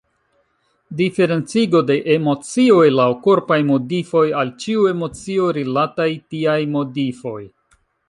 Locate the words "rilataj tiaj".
5.63-6.61